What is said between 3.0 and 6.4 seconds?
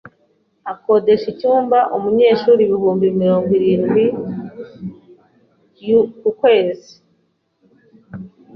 mirongo irindwi yen ku